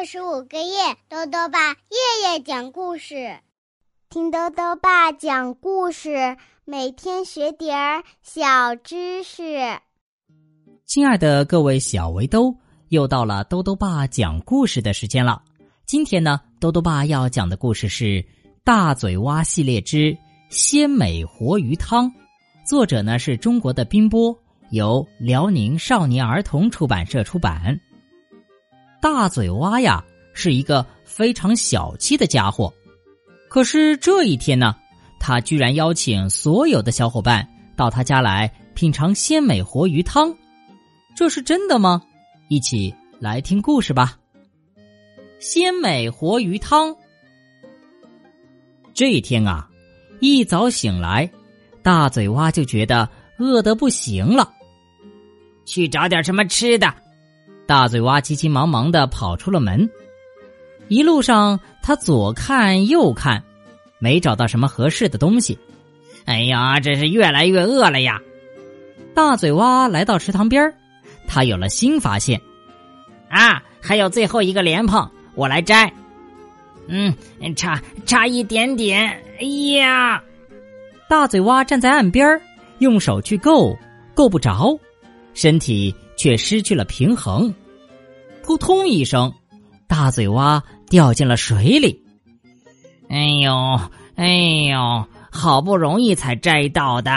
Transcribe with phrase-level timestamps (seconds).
[0.00, 3.38] 二十五个月，豆豆爸夜夜讲故事，
[4.08, 9.58] 听豆豆爸讲故事，每天学点儿小知识。
[10.86, 12.56] 亲爱的各位小围兜，
[12.88, 15.42] 又到了豆豆爸讲故事的时间了。
[15.84, 18.04] 今天呢，豆豆爸要讲的故事是
[18.64, 20.16] 《大嘴蛙系列之
[20.48, 22.06] 鲜美活鱼汤》，
[22.66, 24.34] 作者呢是中国的冰波，
[24.70, 27.78] 由辽宁少年儿童出版社出版。
[29.00, 30.04] 大嘴蛙呀，
[30.34, 32.72] 是一个非常小气的家伙。
[33.48, 34.76] 可是这一天呢，
[35.18, 40.34] 他居然邀请所有的小伙伴到他家来品尝鲜美活鱼汤。
[41.16, 42.02] 这是真的吗？
[42.48, 44.18] 一起来听故事吧。
[45.40, 46.94] 鲜美活鱼汤。
[48.92, 49.68] 这一天啊，
[50.20, 51.30] 一早醒来，
[51.82, 54.52] 大嘴蛙就觉得饿得不行了，
[55.64, 56.94] 去找点什么吃的。
[57.70, 59.88] 大嘴蛙急急忙忙的跑出了门，
[60.88, 63.44] 一路上他左看右看，
[64.00, 65.56] 没找到什么合适的东西。
[66.24, 68.20] 哎呀，这是越来越饿了呀！
[69.14, 70.74] 大嘴蛙来到池塘边
[71.28, 72.40] 他有了新发现。
[73.28, 75.92] 啊，还有最后一个莲蓬，我来摘。
[76.88, 77.14] 嗯，
[77.54, 79.08] 差差一点点。
[79.38, 79.44] 哎
[79.78, 80.20] 呀！
[81.08, 82.26] 大嘴蛙站在岸边
[82.80, 83.78] 用手去够，
[84.12, 84.76] 够不着，
[85.34, 87.54] 身体却失去了平衡。
[88.50, 89.32] 扑通一声，
[89.86, 92.04] 大嘴蛙掉进了水里。
[93.08, 93.80] 哎呦，
[94.16, 94.26] 哎
[94.68, 97.12] 呦，好不容易才摘到的。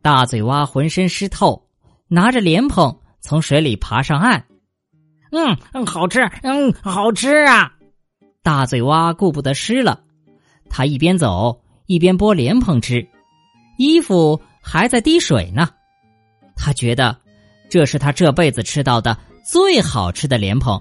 [0.00, 1.66] 大嘴蛙浑身湿透，
[2.06, 4.44] 拿着莲蓬从水里爬上岸。
[5.32, 7.72] 嗯嗯，好吃，嗯，好吃啊！
[8.40, 10.04] 大嘴蛙顾不得湿了，
[10.70, 13.04] 他一边走一边剥莲蓬吃，
[13.76, 15.68] 衣服还在滴水呢。
[16.54, 17.18] 他觉得
[17.68, 19.18] 这是他这辈子吃到的。
[19.48, 20.78] 最好吃的莲蓬，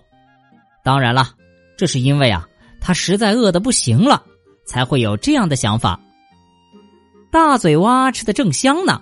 [0.84, 1.30] 当然了，
[1.78, 2.46] 这是因为啊，
[2.82, 4.22] 他实在饿得不行了，
[4.66, 5.98] 才会有这样的想法。
[7.32, 9.02] 大嘴蛙吃的正香呢，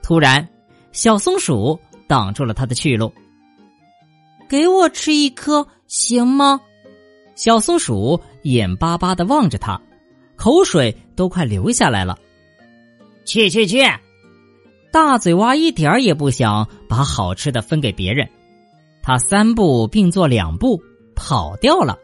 [0.00, 0.48] 突然，
[0.92, 3.12] 小松鼠挡住了他的去路。
[4.48, 6.60] 给我吃一颗行吗？
[7.34, 9.80] 小松鼠眼巴巴的望着他，
[10.36, 12.16] 口水都快流下来了。
[13.26, 13.82] 去去去！
[14.92, 18.30] 大嘴蛙一点也不想把好吃的分给别人。
[19.06, 20.82] 他三步并作两步
[21.14, 21.98] 跑掉了，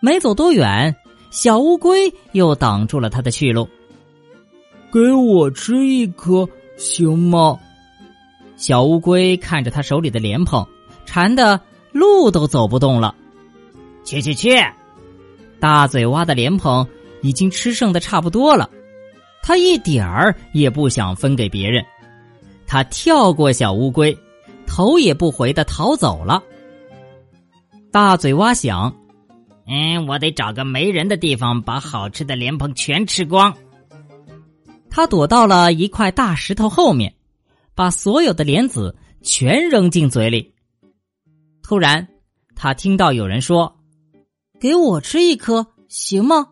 [0.00, 0.94] 没走多远，
[1.30, 3.68] 小乌龟又挡住了他的去路。
[4.92, 7.58] 给我吃一颗行吗？
[8.56, 10.64] 小乌龟看着他手里的莲蓬，
[11.04, 11.60] 馋的
[11.90, 13.12] 路都走不动了。
[14.04, 14.56] 去去去！
[15.58, 16.86] 大嘴蛙的莲蓬
[17.20, 18.70] 已经吃剩的差不多了，
[19.42, 21.84] 他一点儿也不想分给别人。
[22.64, 24.16] 他跳过小乌龟。
[24.68, 26.42] 头也不回的逃走了。
[27.90, 28.94] 大嘴蛙想
[29.66, 33.56] ：“嗯，我得找个没人的地方，把好吃的莲蓬全吃光。”
[34.90, 37.14] 他躲到了一块大石头后面，
[37.74, 40.54] 把所有的莲子全扔进嘴里。
[41.62, 42.08] 突然，
[42.54, 43.80] 他听到有人说
[44.60, 46.48] ：“给我吃一颗，行吗？”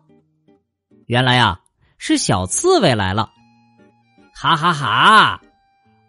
[1.05, 1.61] 原来啊，
[1.97, 3.31] 是小刺猬来了。
[4.33, 5.41] 哈哈哈！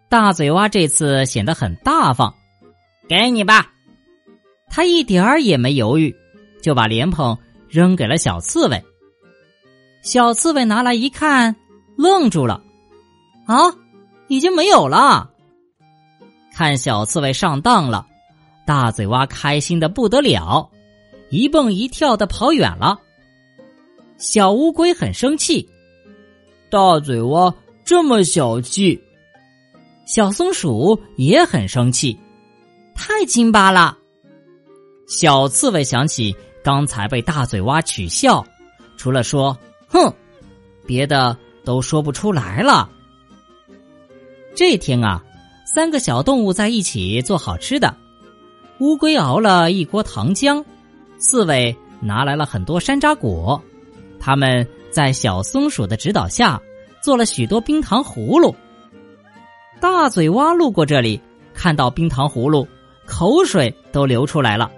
[0.09, 2.33] 大嘴蛙这次显得很大方，
[3.07, 3.71] 给你吧。
[4.67, 6.15] 他一点儿也没犹豫，
[6.63, 7.37] 就把莲蓬
[7.67, 8.83] 扔给了小刺猬。
[10.01, 11.55] 小刺猬拿来一看，
[11.95, 12.63] 愣住了
[13.45, 13.55] ：“啊，
[14.29, 15.29] 已经没有了！”
[16.55, 18.07] 看小刺猬上当了，
[18.65, 20.67] 大嘴蛙开心的不得了，
[21.29, 22.99] 一蹦一跳的跑远了。
[24.17, 25.69] 小乌龟很生气
[26.71, 27.53] ：“大嘴蛙
[27.85, 28.99] 这么小气！”
[30.09, 32.19] 小松鼠也很生气，
[32.95, 33.95] 太金巴了。
[35.07, 38.43] 小刺猬想起刚才被大嘴蛙取笑，
[38.97, 39.55] 除了说
[39.87, 40.11] “哼”，
[40.83, 42.89] 别的都说不出来了。
[44.55, 45.23] 这天啊，
[45.63, 47.95] 三个小动物在一起做好吃的。
[48.79, 50.65] 乌龟熬了一锅糖浆，
[51.19, 53.61] 刺猬拿来了很多山楂果，
[54.19, 56.59] 他们在小松鼠的指导下
[56.99, 58.55] 做了许多冰糖葫芦。
[59.81, 61.19] 大嘴蛙路过这里，
[61.53, 62.67] 看到冰糖葫芦，
[63.05, 64.69] 口水都流出来了。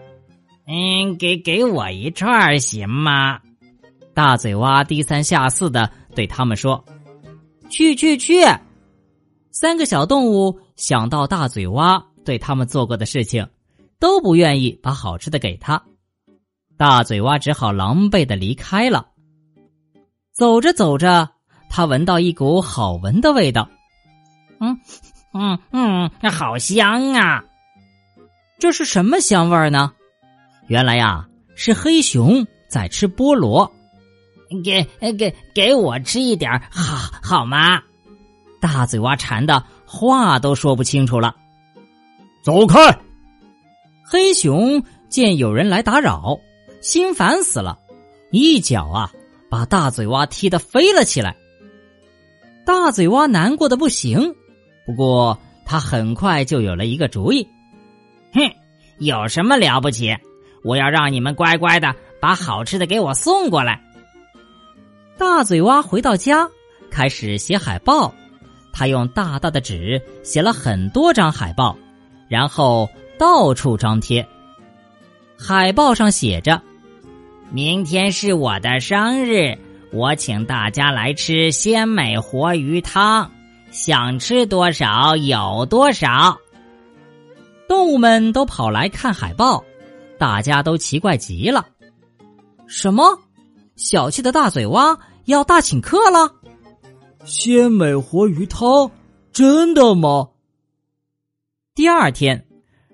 [0.67, 3.39] 嗯，给给我一串行吗？
[4.13, 6.83] 大嘴蛙低三下四的对他们说
[7.69, 8.43] ：“去去去！”
[9.51, 13.47] 三个小动物想到大嘴蛙对他们做过的事情，
[13.99, 15.81] 都不愿意把好吃的给他。
[16.77, 19.07] 大嘴蛙只好狼狈的离开了。
[20.31, 21.27] 走着走着，
[21.69, 23.67] 他闻到一股好闻的味道。
[24.61, 24.79] 嗯
[25.33, 27.43] 嗯嗯，好香啊！
[28.59, 29.91] 这是什么香味儿呢？
[30.67, 33.73] 原来呀，是黑熊在吃菠萝。
[34.63, 37.81] 给给给我吃一点好好吗？
[38.61, 41.35] 大嘴蛙馋的话都说不清楚了。
[42.43, 42.99] 走开！
[44.05, 46.37] 黑熊见有人来打扰，
[46.81, 47.79] 心烦死了，
[48.29, 49.11] 一脚啊
[49.49, 51.35] 把大嘴蛙踢得飞了起来。
[52.63, 54.35] 大嘴蛙难过的不行，
[54.91, 57.47] 不过他很快就有了一个主意。
[58.33, 58.41] 哼，
[58.99, 60.13] 有什么了不起？
[60.65, 63.81] 我要让你们乖乖的把好吃的给我送过来。
[65.17, 66.49] 大嘴蛙回到家，
[66.89, 68.13] 开始写海报。
[68.73, 71.77] 他用大大的纸写了很多张海报，
[72.27, 74.27] 然后到处张贴。
[75.37, 76.61] 海报上写着
[77.49, 79.57] ：“明天是我的生日，
[79.93, 83.31] 我请大家来吃鲜美活鱼汤，
[83.71, 86.37] 想吃多少有多少。”
[87.67, 89.63] 动物们都跑来看海豹，
[90.19, 91.65] 大家都奇怪极了
[92.67, 93.17] ：“什么？
[93.77, 96.35] 小气的大嘴蛙要大请客了？”
[97.25, 98.91] 鲜美活鱼汤，
[99.31, 100.29] 真的吗？
[101.73, 102.45] 第二天，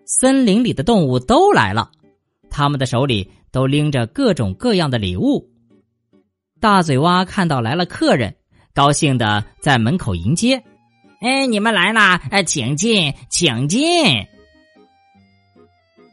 [0.05, 1.89] 森林里的动物都来了，
[2.49, 5.49] 他们的手里都拎着各种各样的礼物。
[6.59, 8.35] 大嘴蛙看到来了客人，
[8.77, 10.61] 高兴的在门口迎接
[11.19, 12.21] ：“哎，你们来啦！
[12.29, 13.83] 哎，请进，请进！”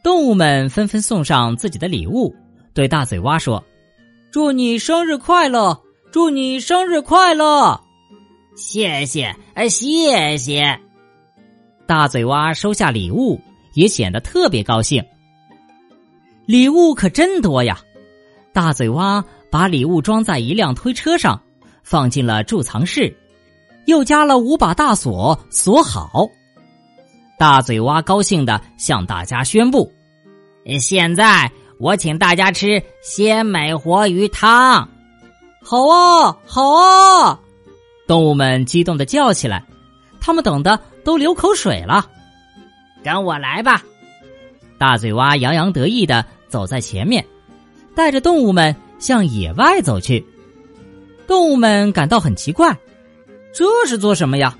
[0.03, 2.33] 动物们纷纷送上自己的礼物，
[2.73, 3.63] 对大嘴蛙说
[4.33, 5.79] ：“祝你生日快乐！
[6.11, 7.79] 祝你生日快乐！”
[8.57, 10.79] 谢谢，哎，谢谢！
[11.85, 13.39] 大嘴蛙收下礼物，
[13.75, 15.05] 也显得特别高兴。
[16.47, 17.79] 礼物可真多呀！
[18.53, 21.39] 大嘴蛙把礼物装在一辆推车上，
[21.85, 23.15] 放进了贮藏室，
[23.85, 26.27] 又加了五把大锁，锁好。
[27.37, 29.93] 大嘴蛙高兴的向大家宣布
[30.81, 31.49] ：“现在
[31.79, 34.89] 我请大家吃鲜美活鱼汤。”
[35.61, 37.39] 好啊，好啊！
[38.07, 39.63] 动物们激动的叫起来，
[40.19, 42.07] 他们等的都流口水了。
[43.03, 43.83] 跟我来吧！
[44.79, 47.23] 大嘴蛙洋洋得意的走在前面，
[47.95, 50.25] 带着动物们向野外走去。
[51.27, 52.77] 动物们感到很奇怪，
[53.53, 54.57] 这是做什么呀？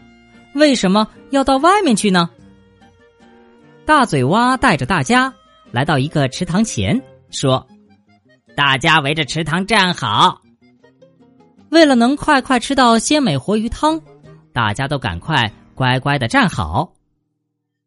[0.53, 2.29] 为什么要到外面去呢？
[3.85, 5.33] 大嘴蛙带着大家
[5.71, 7.67] 来到一个池塘前，说
[8.55, 10.41] ：“大家围着池塘站好。”
[11.69, 14.01] 为了能快快吃到鲜美活鱼汤，
[14.53, 16.93] 大家都赶快乖乖的站好。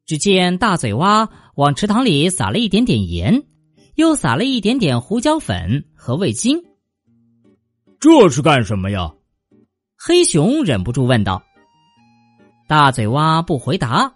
[0.04, 3.42] 只见大嘴蛙往池塘里撒了一点点盐，
[3.94, 6.62] 又撒了一点点胡椒粉和味精。
[8.00, 9.12] 这是干什么呀？
[9.96, 11.42] 黑熊忍不住问道。
[12.68, 14.12] 大嘴蛙不回答，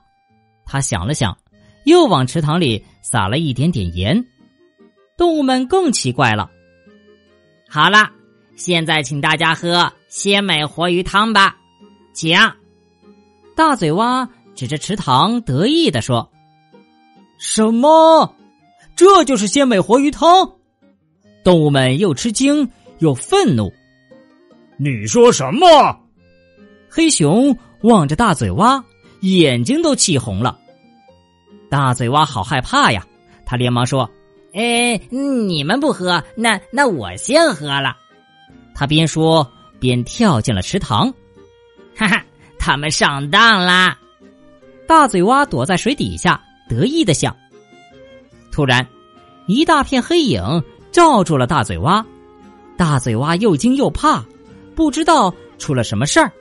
[0.64, 1.36] 他想了想，
[1.84, 4.24] 又往池塘里撒了一点点盐。
[5.16, 6.50] 动物们更奇怪了。
[7.68, 8.10] 好了。
[8.54, 11.56] 现在，请大家喝鲜美活鱼汤吧，
[12.12, 12.38] 请。
[13.56, 16.30] 大嘴蛙指着池塘得意的说
[17.38, 18.36] ：“什么？
[18.94, 20.52] 这就是鲜美活鱼汤？”
[21.42, 22.70] 动物们又吃惊
[23.02, 23.70] 又愤怒。
[24.78, 25.66] 你说什么？
[26.88, 28.82] 黑熊望着大嘴蛙，
[29.20, 30.58] 眼睛都气红了。
[31.68, 33.04] 大嘴蛙好害怕呀，
[33.44, 34.08] 他连忙说
[34.54, 37.96] ：“哎，你们不喝，那那我先喝了。”
[38.74, 39.46] 他边说
[39.80, 41.12] 边跳进了池塘，
[41.96, 42.24] 哈哈，
[42.58, 43.98] 他们上当啦！
[44.86, 47.36] 大嘴蛙躲在水底下，得意的想。
[48.52, 48.86] 突然，
[49.46, 52.04] 一大片黑影罩住了大嘴蛙，
[52.82, 54.24] 大嘴蛙又惊又怕，
[54.74, 56.32] 不知道出了什么事儿。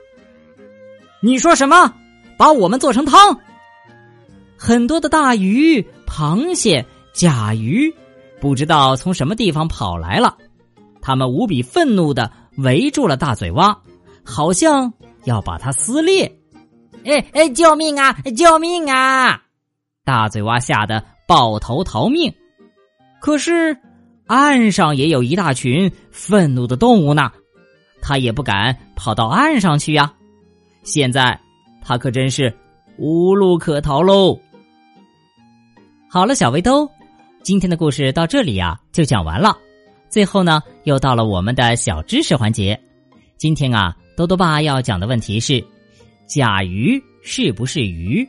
[1.20, 1.94] 你说什么？
[2.36, 3.38] 把我们做成汤？
[4.56, 7.94] 很多的大鱼、螃蟹、甲鱼，
[8.40, 10.36] 不知道从什么地方跑来了。
[11.00, 13.78] 他们无比愤怒的围住了大嘴蛙，
[14.24, 16.40] 好像要把它撕裂。
[17.04, 18.14] 哎哎，救命啊！
[18.36, 19.40] 救命啊！
[20.04, 22.34] 大嘴蛙吓得抱头逃命。
[23.20, 23.78] 可是
[24.26, 27.30] 岸上也有一大群愤怒的动物呢，
[28.00, 30.12] 他也不敢跑到岸上去呀。
[30.82, 31.38] 现在
[31.82, 32.52] 他可真是
[32.98, 34.38] 无路可逃喽。
[36.08, 36.88] 好了，小围兜，
[37.42, 39.56] 今天的故事到这里呀就讲完了。
[40.08, 42.78] 最后呢，又到了我们的小知识环节。
[43.38, 45.64] 今天啊，多多爸要讲的问题是：
[46.26, 48.26] 甲鱼是不是鱼？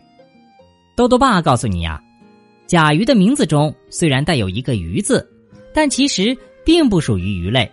[0.95, 2.01] 多多爸告诉你呀，
[2.67, 5.27] 甲鱼的名字中虽然带有一个“鱼”字，
[5.73, 7.69] 但其实并不属于鱼类，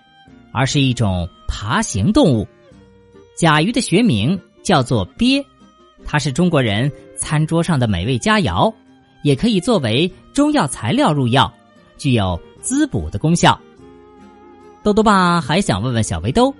[0.53, 2.47] 而是一种爬行动物。
[3.37, 5.45] 甲鱼的学名叫做鳖，
[6.05, 8.73] 它是中国人餐桌上的美味佳肴，
[9.23, 11.53] 也可以作为中药材料入药，
[11.97, 13.59] 具有滋补的功效。
[14.83, 16.55] 豆豆爸还想问问小围兜，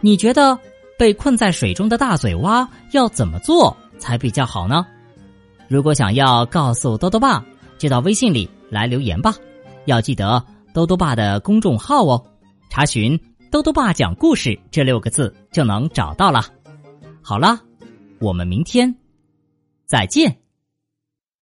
[0.00, 0.58] 你觉得
[0.96, 4.86] 被困在水中的大嘴蛙要怎么做才比较好呢？
[5.68, 7.44] 如果想要告诉豆豆爸，
[7.78, 9.34] 就到微信里来留言吧。
[9.86, 12.24] 要记得多多爸的公众号哦，
[12.68, 13.18] 查询
[13.50, 16.44] “多多爸讲故事”这六个字就能找到了。
[17.22, 17.60] 好了，
[18.18, 18.94] 我们明天
[19.86, 20.39] 再见。